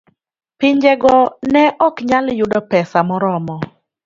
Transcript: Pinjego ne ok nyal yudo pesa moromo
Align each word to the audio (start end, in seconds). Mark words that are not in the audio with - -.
Pinjego 0.59 1.13
ne 1.53 1.63
ok 1.87 1.95
nyal 2.09 2.25
yudo 2.39 2.59
pesa 2.71 2.99
moromo 3.09 3.55